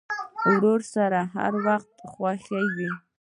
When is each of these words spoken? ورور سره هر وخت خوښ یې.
ورور 0.49 0.81
سره 0.95 1.19
هر 1.35 1.53
وخت 1.65 1.89
خوښ 2.11 2.41
یې. 2.79 2.91